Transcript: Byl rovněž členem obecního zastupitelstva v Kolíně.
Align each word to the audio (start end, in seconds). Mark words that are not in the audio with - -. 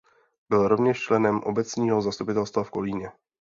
Byl 0.49 0.67
rovněž 0.67 0.99
členem 1.01 1.39
obecního 1.43 2.01
zastupitelstva 2.01 2.63
v 2.63 2.69
Kolíně. 2.71 3.11